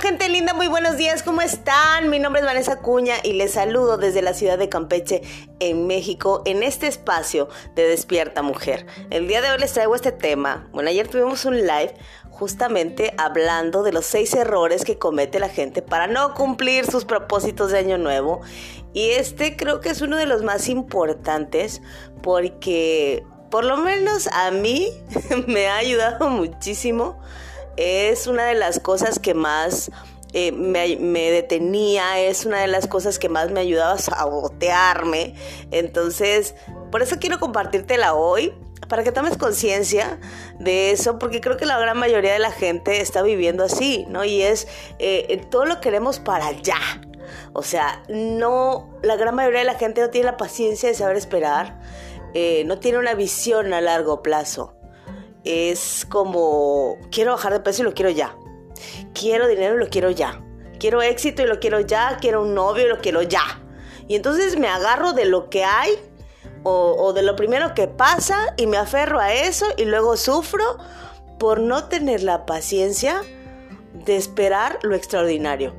gente 0.00 0.30
linda, 0.30 0.54
muy 0.54 0.66
buenos 0.66 0.96
días, 0.96 1.22
¿cómo 1.22 1.42
están? 1.42 2.08
Mi 2.08 2.18
nombre 2.18 2.40
es 2.40 2.46
Vanessa 2.46 2.78
Cuña 2.78 3.16
y 3.22 3.34
les 3.34 3.52
saludo 3.52 3.98
desde 3.98 4.22
la 4.22 4.32
ciudad 4.32 4.56
de 4.56 4.70
Campeche, 4.70 5.20
en 5.58 5.86
México, 5.86 6.42
en 6.46 6.62
este 6.62 6.86
espacio 6.86 7.48
de 7.74 7.86
Despierta 7.86 8.40
Mujer. 8.40 8.86
El 9.10 9.28
día 9.28 9.42
de 9.42 9.50
hoy 9.50 9.58
les 9.58 9.74
traigo 9.74 9.94
este 9.94 10.10
tema. 10.10 10.68
Bueno, 10.72 10.88
ayer 10.88 11.06
tuvimos 11.06 11.44
un 11.44 11.58
live 11.58 11.94
justamente 12.30 13.12
hablando 13.18 13.82
de 13.82 13.92
los 13.92 14.06
seis 14.06 14.32
errores 14.34 14.84
que 14.84 14.96
comete 14.96 15.38
la 15.38 15.50
gente 15.50 15.82
para 15.82 16.06
no 16.06 16.32
cumplir 16.32 16.90
sus 16.90 17.04
propósitos 17.04 17.70
de 17.70 17.78
año 17.80 17.98
nuevo. 17.98 18.40
Y 18.94 19.10
este 19.10 19.54
creo 19.54 19.80
que 19.80 19.90
es 19.90 20.00
uno 20.00 20.16
de 20.16 20.26
los 20.26 20.42
más 20.42 20.70
importantes 20.70 21.82
porque 22.22 23.22
por 23.50 23.64
lo 23.64 23.76
menos 23.76 24.28
a 24.28 24.50
mí 24.50 24.88
me 25.46 25.68
ha 25.68 25.76
ayudado 25.76 26.30
muchísimo 26.30 27.20
es 27.80 28.26
una 28.26 28.44
de 28.44 28.54
las 28.54 28.78
cosas 28.78 29.18
que 29.18 29.32
más 29.32 29.90
eh, 30.34 30.52
me, 30.52 31.30
detenía, 31.30 32.20
es 32.20 32.44
una 32.44 32.60
de 32.60 32.68
las 32.68 32.86
cosas 32.86 33.18
que 33.18 33.30
más 33.30 33.50
me 33.50 33.60
ayudaba 33.60 33.92
a 33.92 33.98
sabotearme. 33.98 35.34
Entonces, 35.70 36.54
por 36.92 37.00
eso 37.00 37.16
quiero 37.18 37.40
compartírtela 37.40 38.12
hoy, 38.14 38.52
para 38.86 39.02
que 39.02 39.12
tomes 39.12 39.38
conciencia 39.38 40.20
de 40.58 40.90
eso, 40.90 41.18
porque 41.18 41.40
creo 41.40 41.56
que 41.56 41.64
la 41.64 41.78
gran 41.78 41.96
mayoría 41.96 42.34
de 42.34 42.38
la 42.38 42.52
gente 42.52 43.00
está 43.00 43.22
viviendo 43.22 43.64
así, 43.64 44.04
¿no? 44.08 44.24
Y 44.24 44.42
es, 44.42 44.68
eh, 44.98 45.46
todo 45.50 45.64
lo 45.64 45.80
queremos 45.80 46.18
para 46.18 46.48
allá. 46.48 46.78
O 47.54 47.62
sea, 47.62 48.02
no, 48.08 48.90
la 49.02 49.16
gran 49.16 49.34
mayoría 49.34 49.60
de 49.60 49.66
la 49.66 49.74
gente 49.74 50.02
no 50.02 50.10
tiene 50.10 50.26
la 50.26 50.36
paciencia 50.36 50.88
de 50.88 50.94
saber 50.94 51.16
esperar, 51.16 51.80
eh, 52.34 52.64
no 52.66 52.78
tiene 52.78 52.98
una 52.98 53.14
visión 53.14 53.72
a 53.72 53.80
largo 53.80 54.22
plazo 54.22 54.79
es 55.44 56.06
como, 56.08 56.98
quiero 57.10 57.32
bajar 57.32 57.52
de 57.52 57.60
peso 57.60 57.82
y 57.82 57.84
lo 57.84 57.94
quiero 57.94 58.10
ya. 58.10 58.36
Quiero 59.14 59.48
dinero 59.48 59.76
y 59.76 59.78
lo 59.78 59.88
quiero 59.88 60.10
ya. 60.10 60.42
Quiero 60.78 61.02
éxito 61.02 61.42
y 61.42 61.46
lo 61.46 61.60
quiero 61.60 61.80
ya. 61.80 62.18
Quiero 62.20 62.42
un 62.42 62.54
novio 62.54 62.86
y 62.86 62.88
lo 62.88 62.98
quiero 62.98 63.22
ya. 63.22 63.62
Y 64.08 64.16
entonces 64.16 64.58
me 64.58 64.68
agarro 64.68 65.12
de 65.12 65.24
lo 65.24 65.50
que 65.50 65.64
hay 65.64 65.90
o, 66.62 67.12
de 67.12 67.22
lo 67.22 67.36
primero 67.36 67.74
que 67.74 67.88
pasa 67.88 68.54
y 68.56 68.66
me 68.66 68.76
aferro 68.76 69.18
a 69.18 69.32
eso 69.32 69.66
y 69.76 69.84
luego 69.84 70.16
sufro 70.16 70.76
por 71.38 71.60
no 71.60 71.84
tener 71.84 72.22
la 72.22 72.44
paciencia 72.44 73.22
de 73.94 74.16
esperar 74.16 74.78
lo 74.82 74.94
extraordinario. 74.94 75.74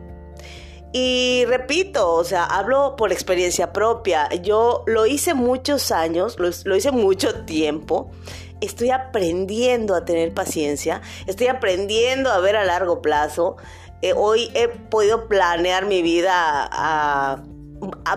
Y 0.93 1.45
repito, 1.47 2.11
o 2.13 2.23
sea, 2.23 2.45
hablo 2.45 2.95
por 2.97 3.13
experiencia 3.13 3.71
propia. 3.71 4.27
Yo 4.41 4.83
lo 4.87 5.05
hice 5.05 5.33
muchos 5.33 5.91
años, 5.91 6.37
lo, 6.39 6.49
lo 6.65 6.75
hice 6.75 6.91
mucho 6.91 7.45
tiempo 7.45 8.11
estoy 8.61 8.91
aprendiendo 8.91 9.95
a 9.95 10.05
tener 10.05 10.33
paciencia, 10.33 11.01
estoy 11.27 11.47
aprendiendo 11.47 12.31
a 12.31 12.39
ver 12.39 12.55
a 12.55 12.63
largo 12.63 13.01
plazo. 13.01 13.57
Eh, 14.01 14.13
hoy 14.15 14.49
he 14.53 14.67
podido 14.67 15.27
planear 15.27 15.85
mi 15.85 16.01
vida 16.01 16.69
a, 16.71 17.43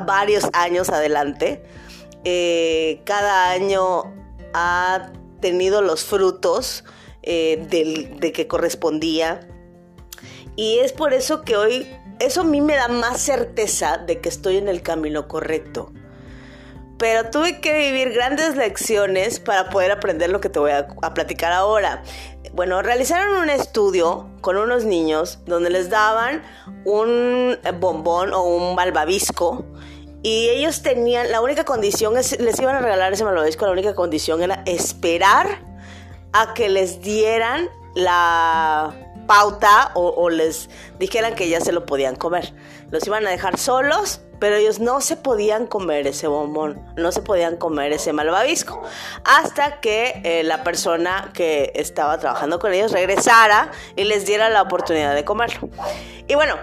varios 0.06 0.44
años 0.52 0.90
adelante. 0.90 1.64
Eh, 2.24 3.00
cada 3.04 3.50
año 3.50 4.14
ha 4.52 5.10
tenido 5.40 5.82
los 5.82 6.04
frutos 6.04 6.84
eh, 7.22 7.66
de 8.20 8.32
que 8.32 8.46
correspondía. 8.46 9.48
Y 10.56 10.78
es 10.78 10.92
por 10.92 11.14
eso 11.14 11.42
que 11.42 11.56
hoy, 11.56 11.86
eso 12.20 12.42
a 12.42 12.44
mí 12.44 12.60
me 12.60 12.76
da 12.76 12.88
más 12.88 13.20
certeza 13.20 13.96
de 13.98 14.20
que 14.20 14.28
estoy 14.28 14.58
en 14.58 14.68
el 14.68 14.82
camino 14.82 15.26
correcto 15.26 15.92
pero 17.04 17.28
tuve 17.28 17.60
que 17.60 17.76
vivir 17.76 18.14
grandes 18.14 18.56
lecciones 18.56 19.38
para 19.38 19.68
poder 19.68 19.90
aprender 19.90 20.30
lo 20.30 20.40
que 20.40 20.48
te 20.48 20.58
voy 20.58 20.70
a, 20.70 20.86
platicar 21.12 21.52
ahora. 21.52 22.02
Bueno, 22.54 22.80
realizaron 22.80 23.42
un 23.42 23.50
estudio 23.50 24.30
con 24.40 24.56
unos 24.56 24.86
niños 24.86 25.38
donde 25.44 25.68
les 25.68 25.90
daban 25.90 26.42
un 26.86 27.58
bombón 27.78 28.32
o 28.32 28.44
un 28.44 28.74
malvavisco 28.74 29.66
y 30.22 30.48
ellos 30.48 30.80
tenían, 30.80 31.30
la 31.30 31.42
única 31.42 31.64
condición 31.64 32.16
es, 32.16 32.40
les 32.40 32.58
iban 32.58 32.74
a 32.74 32.80
regalar 32.80 33.12
ese 33.12 33.22
malvavisco, 33.22 33.66
la 33.66 33.72
única 33.72 33.94
condición 33.94 34.42
era 34.42 34.62
esperar 34.64 35.60
a 36.32 36.54
que 36.54 36.70
les 36.70 37.02
dieran 37.02 37.68
la 37.94 38.94
pauta 39.26 39.90
o, 39.92 40.08
o 40.08 40.30
les 40.30 40.70
dijeran 40.98 41.34
que 41.34 41.50
ya 41.50 41.60
se 41.60 41.72
lo 41.72 41.84
podían 41.84 42.16
comer. 42.16 42.54
Los 42.90 43.06
iban 43.06 43.26
a 43.26 43.30
dejar 43.30 43.58
solos 43.58 44.22
pero 44.44 44.56
ellos 44.56 44.78
no 44.78 45.00
se 45.00 45.16
podían 45.16 45.66
comer 45.66 46.06
ese 46.06 46.26
bombón, 46.26 46.78
no 46.96 47.12
se 47.12 47.22
podían 47.22 47.56
comer 47.56 47.92
ese 47.94 48.12
malvavisco, 48.12 48.82
hasta 49.24 49.80
que 49.80 50.20
eh, 50.22 50.42
la 50.42 50.62
persona 50.62 51.30
que 51.32 51.72
estaba 51.74 52.18
trabajando 52.18 52.58
con 52.58 52.74
ellos 52.74 52.92
regresara 52.92 53.70
y 53.96 54.04
les 54.04 54.26
diera 54.26 54.50
la 54.50 54.60
oportunidad 54.60 55.14
de 55.14 55.24
comerlo. 55.24 55.70
Y 56.28 56.34
bueno, 56.34 56.56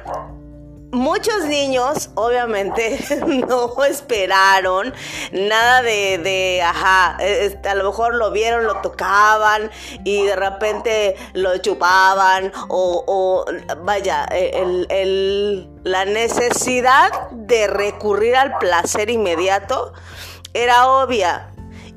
Muchos 0.94 1.46
niños, 1.46 2.10
obviamente, 2.16 3.00
no 3.48 3.82
esperaron 3.86 4.94
nada 5.32 5.82
de, 5.82 6.62
ajá, 6.62 7.16
este, 7.22 7.70
a 7.70 7.76
lo 7.76 7.86
mejor 7.86 8.16
lo 8.16 8.30
vieron, 8.32 8.66
lo 8.66 8.82
tocaban 8.82 9.72
y 10.04 10.24
de 10.24 10.36
repente 10.36 11.16
lo 11.32 11.58
chupaban 11.60 12.52
o, 12.68 13.06
o 13.08 13.46
vaya, 13.86 14.26
el, 14.26 15.70
la 15.84 16.06
necesidad 16.06 17.30
de 17.32 17.68
recurrir 17.68 18.36
al 18.36 18.58
placer 18.58 19.10
inmediato 19.10 19.94
era 20.54 20.88
obvia. 20.88 21.48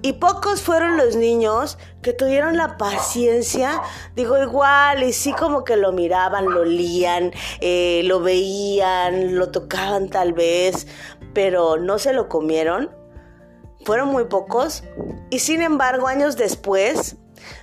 Y 0.03 0.15
pocos 0.15 0.61
fueron 0.61 0.99
los 0.99 1.17
niños 1.17 1.79
que 2.03 2.13
tuvieron 2.13 2.59
la 2.59 2.77
paciencia, 2.77 3.81
digo 4.15 4.37
igual, 4.43 5.03
y 5.03 5.15
sí 5.15 5.33
como 5.33 5.65
que 5.65 5.77
lo 5.77 5.93
miraban, 5.93 6.51
lo 6.51 6.61
olían, 6.61 7.33
eh, 7.61 8.03
lo 8.05 8.21
veían, 8.21 9.37
lo 9.37 9.51
tocaban 9.51 10.11
tal 10.11 10.35
vez, 10.35 10.87
pero 11.33 11.79
no 11.79 11.99
se 11.99 12.13
lo 12.13 12.29
comieron. 12.29 12.91
Fueron 13.87 14.09
muy 14.09 14.25
pocos. 14.25 14.85
Y 15.31 15.39
sin 15.39 15.63
embargo, 15.63 16.07
años 16.07 16.37
después, 16.37 17.17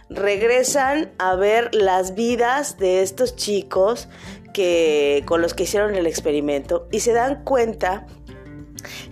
regresan 0.09 1.12
a 1.20 1.36
ver 1.36 1.74
las 1.74 2.16
vidas 2.16 2.78
de 2.78 3.02
estos 3.02 3.36
chicos 3.36 4.08
que, 4.53 5.23
con 5.25 5.41
los 5.41 5.53
que 5.53 5.63
hicieron 5.63 5.95
el 5.95 6.07
experimento 6.07 6.88
y 6.91 7.01
se 7.01 7.13
dan 7.13 7.44
cuenta 7.44 8.06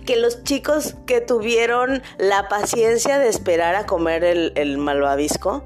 que 0.04 0.16
los 0.16 0.42
chicos 0.44 0.96
que 1.06 1.20
tuvieron 1.20 2.02
la 2.18 2.48
paciencia 2.48 3.18
de 3.18 3.28
esperar 3.28 3.74
a 3.74 3.86
comer 3.86 4.24
el, 4.24 4.78
malvavisco 4.78 5.64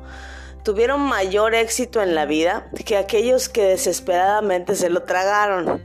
tuvieron 0.62 1.00
mayor 1.00 1.54
éxito 1.54 2.02
en 2.02 2.14
la 2.14 2.26
vida 2.26 2.70
que 2.84 2.96
aquellos 2.96 3.48
que 3.48 3.64
desesperadamente 3.64 4.74
se 4.74 4.88
lo 4.90 5.02
tragaron. 5.02 5.82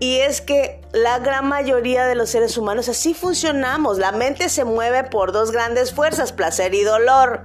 Y 0.00 0.16
es 0.16 0.40
que 0.40 0.80
la 0.92 1.18
gran 1.18 1.46
mayoría 1.46 2.06
de 2.06 2.14
los 2.14 2.30
seres 2.30 2.56
humanos 2.56 2.88
así 2.88 3.12
funcionamos. 3.12 3.98
La 3.98 4.12
mente 4.12 4.48
se 4.48 4.64
mueve 4.64 5.04
por 5.04 5.30
dos 5.30 5.52
grandes 5.52 5.92
fuerzas, 5.92 6.32
placer 6.32 6.74
y 6.74 6.82
dolor. 6.82 7.44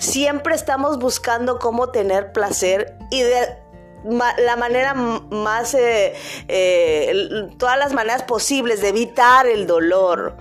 Siempre 0.00 0.56
estamos 0.56 0.98
buscando 0.98 1.60
cómo 1.60 1.90
tener 1.90 2.32
placer 2.32 2.96
y 3.12 3.22
de 3.22 3.61
la 4.04 4.56
manera 4.56 4.94
más, 4.94 5.74
eh, 5.74 6.14
eh, 6.48 7.48
todas 7.58 7.78
las 7.78 7.92
maneras 7.92 8.22
posibles 8.24 8.80
de 8.80 8.88
evitar 8.88 9.46
el 9.46 9.66
dolor, 9.66 10.36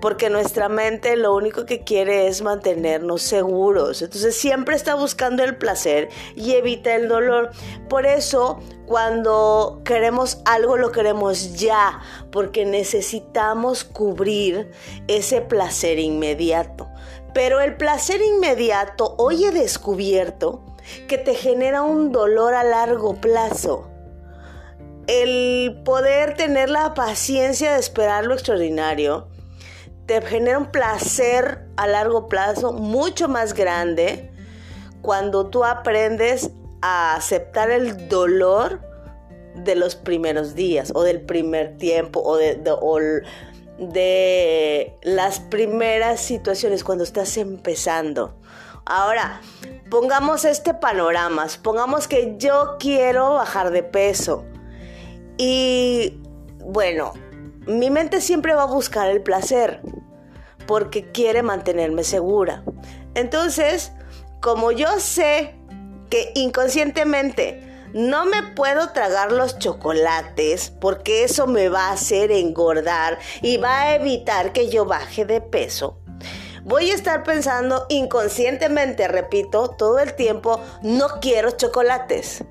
porque 0.00 0.30
nuestra 0.30 0.68
mente 0.68 1.16
lo 1.16 1.34
único 1.34 1.64
que 1.64 1.84
quiere 1.84 2.26
es 2.26 2.42
mantenernos 2.42 3.22
seguros, 3.22 4.02
entonces 4.02 4.36
siempre 4.36 4.76
está 4.76 4.94
buscando 4.94 5.44
el 5.44 5.56
placer 5.56 6.08
y 6.34 6.54
evita 6.54 6.94
el 6.94 7.08
dolor. 7.08 7.50
Por 7.88 8.06
eso, 8.06 8.60
cuando 8.86 9.80
queremos 9.84 10.38
algo, 10.44 10.76
lo 10.76 10.92
queremos 10.92 11.54
ya, 11.54 12.00
porque 12.30 12.66
necesitamos 12.66 13.84
cubrir 13.84 14.70
ese 15.06 15.40
placer 15.40 15.98
inmediato. 15.98 16.88
Pero 17.32 17.60
el 17.60 17.76
placer 17.76 18.22
inmediato, 18.22 19.14
hoy 19.18 19.44
he 19.44 19.50
descubierto, 19.50 20.62
que 21.08 21.18
te 21.18 21.34
genera 21.34 21.82
un 21.82 22.12
dolor 22.12 22.54
a 22.54 22.64
largo 22.64 23.14
plazo. 23.20 23.90
El 25.06 25.82
poder 25.84 26.34
tener 26.34 26.70
la 26.70 26.94
paciencia 26.94 27.74
de 27.74 27.80
esperar 27.80 28.24
lo 28.24 28.34
extraordinario 28.34 29.28
te 30.06 30.20
genera 30.22 30.58
un 30.58 30.70
placer 30.70 31.66
a 31.76 31.86
largo 31.86 32.28
plazo 32.28 32.72
mucho 32.72 33.28
más 33.28 33.54
grande 33.54 34.30
cuando 35.02 35.46
tú 35.46 35.64
aprendes 35.64 36.50
a 36.82 37.14
aceptar 37.14 37.70
el 37.70 38.08
dolor 38.08 38.80
de 39.54 39.76
los 39.76 39.94
primeros 39.94 40.54
días 40.54 40.92
o 40.94 41.02
del 41.02 41.20
primer 41.20 41.76
tiempo 41.76 42.20
o 42.20 42.36
de, 42.36 42.58
las 45.02 45.40
primeras 45.40 46.20
situaciones 46.20 46.84
cuando 46.84 47.04
estás 47.04 47.36
empezando. 47.36 48.38
Ahora, 48.86 49.40
pongamos 49.90 50.44
este 50.44 50.74
panorama, 50.74 51.46
pongamos 51.62 52.06
que 52.06 52.34
yo 52.36 52.76
quiero 52.78 53.34
bajar 53.34 53.70
de 53.70 53.82
peso 53.82 54.44
y 55.38 56.20
bueno, 56.60 57.12
mi 57.66 57.90
mente 57.90 58.20
siempre 58.20 58.54
va 58.54 58.64
a 58.64 58.66
buscar 58.66 59.08
el 59.08 59.22
placer 59.22 59.80
porque 60.66 61.10
quiere 61.10 61.42
mantenerme 61.42 62.04
segura. 62.04 62.62
Entonces, 63.14 63.92
como 64.40 64.70
yo 64.70 65.00
sé 65.00 65.54
que 66.10 66.32
inconscientemente 66.34 67.88
no 67.94 68.26
me 68.26 68.42
puedo 68.42 68.90
tragar 68.90 69.32
los 69.32 69.58
chocolates 69.58 70.70
porque 70.80 71.24
eso 71.24 71.46
me 71.46 71.68
va 71.68 71.88
a 71.88 71.92
hacer 71.92 72.32
engordar 72.32 73.18
y 73.40 73.56
va 73.56 73.82
a 73.82 73.94
evitar 73.94 74.52
que 74.52 74.68
yo 74.68 74.84
baje 74.84 75.24
de 75.24 75.40
peso. 75.40 76.03
Voy 76.64 76.90
a 76.90 76.94
estar 76.94 77.24
pensando 77.24 77.84
inconscientemente, 77.90 79.06
repito, 79.06 79.68
todo 79.68 79.98
el 79.98 80.14
tiempo, 80.14 80.60
no 80.80 81.20
quiero 81.20 81.50
chocolates. 81.50 82.42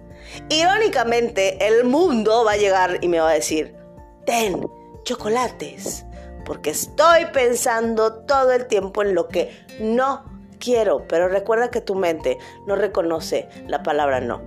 Irónicamente, 0.49 1.67
el 1.67 1.83
mundo 1.83 2.43
va 2.45 2.51
a 2.51 2.57
llegar 2.57 2.99
y 3.01 3.07
me 3.07 3.19
va 3.19 3.31
a 3.31 3.33
decir, 3.33 3.75
ten 4.23 4.69
chocolates, 5.03 6.05
porque 6.45 6.69
estoy 6.69 7.25
pensando 7.33 8.13
todo 8.25 8.51
el 8.51 8.67
tiempo 8.67 9.01
en 9.01 9.15
lo 9.15 9.29
que 9.29 9.51
no 9.79 10.23
quiero, 10.59 11.07
pero 11.07 11.27
recuerda 11.27 11.71
que 11.71 11.81
tu 11.81 11.95
mente 11.95 12.37
no 12.67 12.75
reconoce 12.75 13.49
la 13.65 13.81
palabra 13.81 14.19
no. 14.19 14.43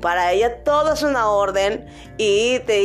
Para 0.00 0.32
ella 0.32 0.64
todo 0.64 0.94
es 0.94 1.02
una 1.02 1.28
orden 1.28 1.86
y 2.16 2.60
te 2.60 2.80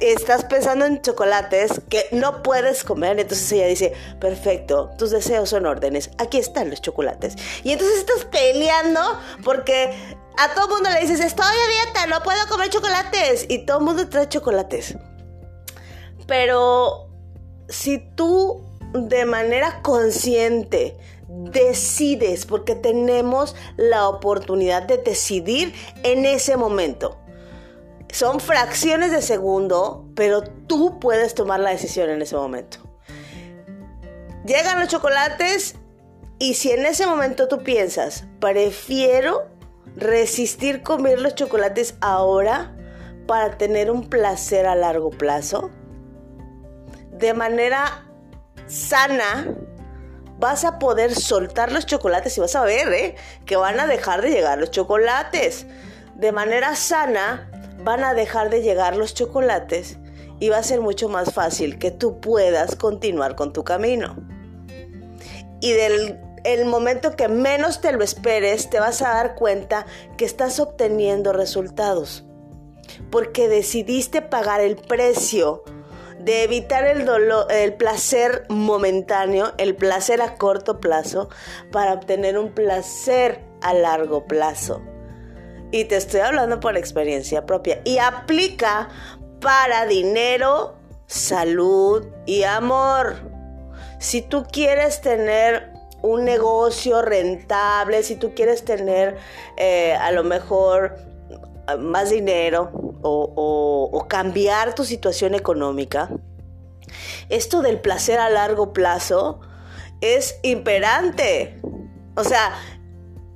estás 0.00 0.44
pensando 0.44 0.84
en 0.86 1.02
chocolates 1.02 1.80
que 1.88 2.06
no 2.12 2.42
puedes 2.42 2.84
comer. 2.84 3.18
Entonces 3.18 3.50
ella 3.52 3.66
dice, 3.66 3.92
perfecto, 4.20 4.90
tus 4.98 5.10
deseos 5.10 5.50
son 5.50 5.66
órdenes, 5.66 6.10
aquí 6.18 6.38
están 6.38 6.70
los 6.70 6.80
chocolates. 6.80 7.36
Y 7.64 7.72
entonces 7.72 7.98
estás 7.98 8.24
peleando 8.26 9.00
porque 9.44 9.92
a 10.36 10.54
todo 10.54 10.68
mundo 10.68 10.90
le 10.90 11.00
dices, 11.00 11.20
estoy 11.20 11.44
a 11.44 11.84
dieta, 11.84 12.06
no 12.06 12.22
puedo 12.22 12.46
comer 12.48 12.70
chocolates. 12.70 13.46
Y 13.48 13.66
todo 13.66 13.78
el 13.78 13.84
mundo 13.84 14.08
trae 14.08 14.28
chocolates. 14.28 14.96
Pero 16.26 17.08
si 17.68 17.98
tú 17.98 18.64
de 18.92 19.24
manera 19.24 19.82
consciente 19.82 20.96
decides, 21.28 22.46
porque 22.46 22.74
tenemos 22.74 23.54
la 23.76 24.08
oportunidad 24.08 24.82
de 24.82 24.98
decidir 24.98 25.74
en 26.02 26.24
ese 26.24 26.56
momento. 26.56 27.17
Son 28.12 28.40
fracciones 28.40 29.10
de 29.10 29.22
segundo, 29.22 30.08
pero 30.14 30.42
tú 30.42 30.98
puedes 30.98 31.34
tomar 31.34 31.60
la 31.60 31.70
decisión 31.70 32.10
en 32.10 32.22
ese 32.22 32.36
momento. 32.36 32.78
Llegan 34.44 34.80
los 34.80 34.88
chocolates 34.88 35.76
y 36.38 36.54
si 36.54 36.70
en 36.70 36.86
ese 36.86 37.06
momento 37.06 37.48
tú 37.48 37.62
piensas, 37.62 38.24
prefiero 38.40 39.48
resistir 39.96 40.82
comer 40.82 41.20
los 41.20 41.34
chocolates 41.34 41.96
ahora 42.00 42.74
para 43.26 43.58
tener 43.58 43.90
un 43.90 44.08
placer 44.08 44.66
a 44.66 44.74
largo 44.74 45.10
plazo, 45.10 45.70
de 47.12 47.34
manera 47.34 48.06
sana, 48.66 49.48
vas 50.38 50.64
a 50.64 50.78
poder 50.78 51.14
soltar 51.14 51.72
los 51.72 51.84
chocolates 51.84 52.38
y 52.38 52.40
vas 52.40 52.54
a 52.54 52.64
ver 52.64 52.92
¿eh? 52.92 53.16
que 53.44 53.56
van 53.56 53.80
a 53.80 53.86
dejar 53.86 54.22
de 54.22 54.30
llegar 54.30 54.58
los 54.58 54.70
chocolates. 54.70 55.66
De 56.14 56.32
manera 56.32 56.74
sana 56.76 57.47
van 57.82 58.04
a 58.04 58.14
dejar 58.14 58.50
de 58.50 58.62
llegar 58.62 58.96
los 58.96 59.14
chocolates 59.14 59.98
y 60.40 60.48
va 60.48 60.58
a 60.58 60.62
ser 60.62 60.80
mucho 60.80 61.08
más 61.08 61.32
fácil 61.32 61.78
que 61.78 61.90
tú 61.90 62.20
puedas 62.20 62.76
continuar 62.76 63.34
con 63.34 63.52
tu 63.52 63.64
camino. 63.64 64.16
Y 65.60 65.72
del 65.72 66.20
el 66.44 66.66
momento 66.66 67.16
que 67.16 67.28
menos 67.28 67.80
te 67.80 67.92
lo 67.92 68.02
esperes, 68.02 68.70
te 68.70 68.80
vas 68.80 69.02
a 69.02 69.08
dar 69.10 69.34
cuenta 69.34 69.86
que 70.16 70.24
estás 70.24 70.60
obteniendo 70.60 71.32
resultados. 71.32 72.24
Porque 73.10 73.48
decidiste 73.48 74.22
pagar 74.22 74.60
el 74.60 74.76
precio 74.76 75.62
de 76.20 76.42
evitar 76.42 76.86
el 76.86 77.04
dolor, 77.04 77.46
el 77.50 77.74
placer 77.74 78.44
momentáneo, 78.48 79.52
el 79.58 79.76
placer 79.76 80.20
a 80.22 80.36
corto 80.36 80.80
plazo, 80.80 81.28
para 81.70 81.92
obtener 81.92 82.38
un 82.38 82.52
placer 82.52 83.44
a 83.60 83.74
largo 83.74 84.26
plazo. 84.26 84.82
Y 85.70 85.84
te 85.84 85.96
estoy 85.96 86.20
hablando 86.20 86.60
por 86.60 86.76
experiencia 86.76 87.44
propia. 87.44 87.80
Y 87.84 87.98
aplica 87.98 88.88
para 89.40 89.86
dinero, 89.86 90.76
salud 91.06 92.06
y 92.26 92.44
amor. 92.44 93.16
Si 93.98 94.22
tú 94.22 94.46
quieres 94.50 95.00
tener 95.00 95.72
un 96.02 96.24
negocio 96.24 97.02
rentable, 97.02 98.02
si 98.02 98.16
tú 98.16 98.34
quieres 98.34 98.64
tener 98.64 99.16
eh, 99.56 99.94
a 99.94 100.12
lo 100.12 100.24
mejor 100.24 100.96
más 101.78 102.10
dinero 102.10 102.70
o, 103.02 104.06
cambiar 104.08 104.74
tu 104.74 104.84
situación 104.84 105.34
económica, 105.34 106.08
esto 107.28 107.60
del 107.60 107.80
placer 107.80 108.18
a 108.18 108.30
largo 108.30 108.72
plazo 108.72 109.40
es 110.00 110.38
imperante. 110.42 111.60
O 112.16 112.24
sea, 112.24 112.52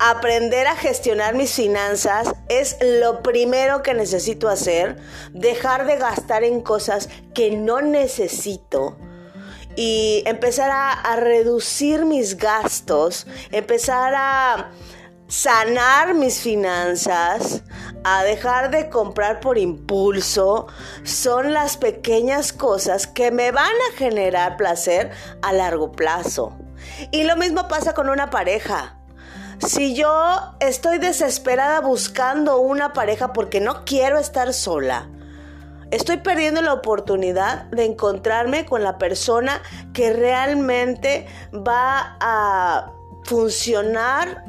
aprender 0.04 0.66
a 0.66 0.74
gestionar 0.74 1.36
mis 1.36 1.54
finanzas 1.54 2.34
es 2.48 2.76
lo 2.80 3.22
primero 3.22 3.84
que 3.84 3.94
necesito 3.94 4.48
hacer. 4.48 4.96
Dejar 5.32 5.86
de 5.86 5.96
gastar 5.96 6.42
en 6.42 6.60
cosas 6.60 7.08
que 7.34 7.52
no 7.56 7.80
necesito 7.80 8.96
y 9.76 10.24
empezar 10.26 10.70
a, 10.72 11.16
reducir 11.16 12.04
mis 12.04 12.36
gastos, 12.36 13.28
empezar 13.52 14.12
a 14.16 14.72
sanar 15.28 16.14
mis 16.14 16.40
finanzas, 16.40 17.62
a 18.02 18.24
dejar 18.24 18.72
de 18.72 18.90
comprar 18.90 19.38
por 19.38 19.56
impulso, 19.56 20.66
son 21.04 21.52
las 21.52 21.76
pequeñas 21.76 22.52
cosas 22.52 23.06
que 23.06 23.30
me 23.30 23.52
van 23.52 23.72
a 23.92 23.96
generar 23.96 24.56
placer 24.56 25.12
a 25.42 25.52
largo 25.52 25.92
plazo. 25.92 26.58
Y 27.12 27.22
lo 27.22 27.36
mismo 27.36 27.68
pasa 27.68 27.94
con 27.94 28.10
una 28.10 28.30
pareja. 28.30 28.98
Si 29.66 29.94
yo 29.94 30.40
estoy 30.58 30.98
desesperada 30.98 31.80
buscando 31.80 32.58
una 32.58 32.92
pareja 32.92 33.32
porque 33.32 33.60
no 33.60 33.84
quiero 33.84 34.18
estar 34.18 34.52
sola, 34.52 35.08
estoy 35.92 36.16
perdiendo 36.16 36.62
la 36.62 36.72
oportunidad 36.72 37.66
de 37.66 37.84
encontrarme 37.84 38.66
con 38.66 38.82
la 38.82 38.98
persona 38.98 39.62
que 39.94 40.12
realmente 40.12 41.28
va 41.54 42.16
a 42.18 42.90
funcionar 43.22 44.44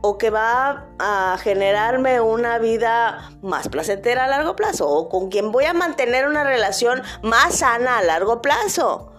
o 0.00 0.16
que 0.16 0.30
va 0.30 0.86
a 1.00 1.38
generarme 1.42 2.20
una 2.20 2.58
vida 2.58 3.32
más 3.42 3.68
placentera 3.68 4.24
a 4.24 4.28
largo 4.28 4.54
plazo 4.54 4.88
o 4.88 5.08
con 5.08 5.28
quien 5.28 5.50
voy 5.50 5.64
a 5.64 5.74
mantener 5.74 6.28
una 6.28 6.44
relación 6.44 7.02
más 7.22 7.56
sana 7.56 7.98
a 7.98 8.02
largo 8.02 8.40
plazo 8.40 9.11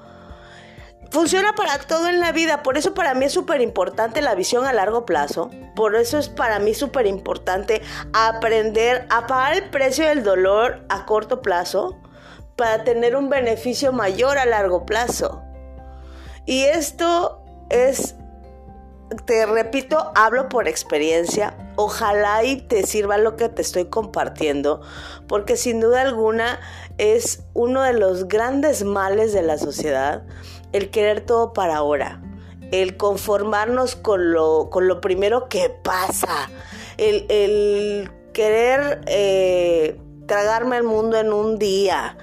funciona 1.13 1.53
para 1.53 1.77
todo 1.77 2.09
en 2.09 2.19
la 2.19 2.31
vida. 2.31 2.63
Por 2.63 2.75
eso 2.75 2.95
para 2.95 3.13
mí 3.13 3.25
es 3.25 3.33
súper 3.33 3.61
importante 3.61 4.21
la 4.21 4.33
visión 4.33 4.65
a 4.65 4.73
largo 4.73 5.05
plazo. 5.05 5.51
Por 5.75 5.95
eso 5.95 6.17
es 6.17 6.27
para 6.27 6.57
mí 6.57 6.73
súper 6.73 7.05
importante 7.05 7.83
aprender 8.13 9.05
a 9.09 9.27
pagar 9.27 9.53
el 9.53 9.69
precio 9.69 10.07
del 10.07 10.23
dolor 10.23 10.83
a 10.89 11.05
corto 11.05 11.41
plazo 11.41 11.95
para 12.55 12.83
tener 12.83 13.15
un 13.15 13.29
beneficio 13.29 13.93
mayor 13.93 14.39
a 14.39 14.45
largo 14.45 14.87
plazo. 14.87 15.43
Y 16.45 16.63
esto 16.63 17.43
es, 17.69 18.15
te 19.15 19.45
repito, 19.45 20.11
hablo 20.15 20.49
por 20.49 20.67
experiencia. 20.67 21.57
Ojalá 21.75 22.43
y 22.43 22.57
te 22.57 22.85
sirva 22.85 23.17
lo 23.17 23.35
que 23.35 23.49
te 23.49 23.61
estoy 23.61 23.85
compartiendo, 23.85 24.81
porque 25.27 25.57
sin 25.57 25.79
duda 25.79 26.01
alguna 26.01 26.59
es 26.97 27.43
uno 27.53 27.81
de 27.81 27.93
los 27.93 28.27
grandes 28.27 28.83
males 28.83 29.33
de 29.33 29.41
la 29.41 29.57
sociedad 29.57 30.23
el 30.73 30.89
querer 30.89 31.21
todo 31.21 31.53
para 31.53 31.77
ahora, 31.77 32.21
el 32.71 32.97
conformarnos 32.97 33.95
con 33.95 34.33
lo, 34.33 34.69
con 34.69 34.87
lo 34.87 34.99
primero 34.99 35.47
que 35.47 35.69
pasa, 35.69 36.49
el, 36.97 38.11
querer 38.33 39.01
eh, 39.05 39.99
tragarme 40.27 40.77
el 40.77 40.83
mundo 40.83 41.17
en 41.17 41.31
un 41.31 41.59
día, 41.59 42.17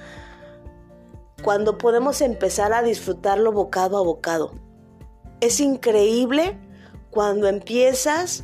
cuando 1.41 1.77
podemos 1.77 2.21
empezar 2.21 2.73
a 2.73 2.83
disfrutarlo 2.83 3.51
bocado 3.51 3.97
a 3.97 4.01
bocado. 4.01 4.53
Es 5.39 5.59
increíble 5.59 6.59
cuando 7.11 7.47
empiezas 7.47 8.43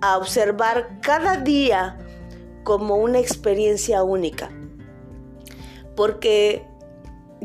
a 0.00 0.18
observar 0.18 1.00
cada 1.00 1.36
día 1.36 1.96
como 2.64 2.96
una 2.96 3.18
experiencia 3.18 4.02
única. 4.02 4.50
Porque 5.96 6.66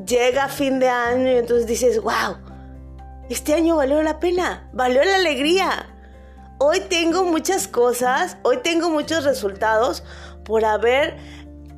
llega 0.05 0.47
fin 0.49 0.79
de 0.79 0.89
año 0.89 1.31
y 1.31 1.37
entonces 1.37 1.67
dices, 1.67 2.01
wow, 2.01 2.37
este 3.29 3.53
año 3.53 3.75
valió 3.75 4.01
la 4.03 4.19
pena, 4.19 4.69
valió 4.73 5.03
la 5.03 5.15
alegría. 5.15 5.87
Hoy 6.59 6.79
tengo 6.81 7.23
muchas 7.23 7.67
cosas, 7.67 8.37
hoy 8.43 8.57
tengo 8.63 8.89
muchos 8.89 9.23
resultados 9.23 10.03
por 10.43 10.65
haber 10.65 11.17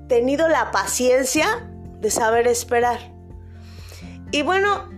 tenido 0.07 0.47
la 0.47 0.71
paciencia 0.71 1.69
de 1.99 2.09
saber 2.09 2.47
esperar. 2.47 2.99
Y 4.31 4.41
bueno, 4.43 4.89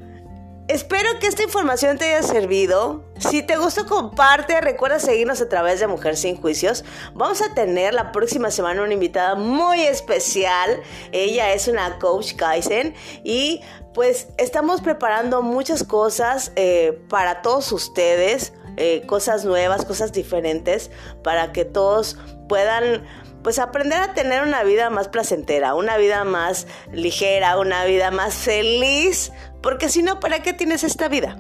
Espero 0.72 1.20
que 1.20 1.28
esta 1.28 1.44
información 1.44 1.98
te 1.98 2.06
haya 2.06 2.24
servido. 2.26 3.04
Si 3.20 3.44
te 3.44 3.58
gustó, 3.58 3.86
comparte. 3.86 4.62
Recuerda 4.62 5.00
seguirnos 5.00 5.42
a 5.42 5.50
través 5.50 5.82
de 5.82 5.88
Mujer 5.88 6.16
Sin 6.16 6.38
Juicios. 6.38 6.86
Vamos 7.14 7.42
a 7.42 7.54
tener 7.54 7.94
la 7.94 8.14
próxima 8.14 8.52
semana 8.52 8.82
una 8.82 8.94
invitada 8.94 9.36
muy 9.36 9.82
especial. 9.82 10.82
Ella 11.12 11.52
es 11.52 11.68
una 11.68 12.00
coach 12.00 12.36
Kaizen 12.38 12.96
y 13.22 13.60
pues 13.94 14.30
estamos 14.38 14.80
preparando 14.80 15.42
muchas 15.42 15.84
cosas 15.84 16.54
eh, 16.56 17.02
para 17.10 17.42
todos 17.42 17.70
ustedes. 17.74 18.54
Eh, 18.78 19.04
cosas 19.06 19.44
nuevas, 19.44 19.84
cosas 19.84 20.14
diferentes, 20.14 20.90
para 21.22 21.52
que 21.52 21.66
todos 21.66 22.18
puedan 22.48 23.06
pues 23.44 23.60
aprender 23.60 24.00
a 24.00 24.14
tener 24.14 24.44
una 24.44 24.64
vida 24.64 24.90
más 24.90 25.08
placentera, 25.08 25.74
una 25.76 25.98
vida 25.98 26.24
más 26.24 26.68
ligera, 26.92 27.58
una 27.58 27.86
vida 27.86 28.12
más 28.12 28.36
feliz, 28.36 29.32
porque 29.62 29.90
si 29.90 30.04
no, 30.04 30.20
¿para 30.20 30.42
qué 30.42 30.54
tienes 30.54 30.84
esta 30.84 31.08
vida? 31.08 31.38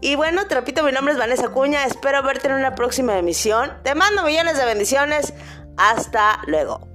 Y 0.00 0.14
bueno, 0.14 0.46
te 0.46 0.54
repito, 0.54 0.82
mi 0.82 0.92
nombre 0.92 1.12
es 1.12 1.18
Vanessa 1.18 1.48
Cuña, 1.48 1.84
espero 1.84 2.22
verte 2.22 2.48
en 2.48 2.54
una 2.54 2.74
próxima 2.74 3.18
emisión. 3.18 3.70
Te 3.82 3.94
mando 3.94 4.24
millones 4.24 4.56
de 4.56 4.64
bendiciones. 4.64 5.34
Hasta 5.76 6.40
luego. 6.46 6.89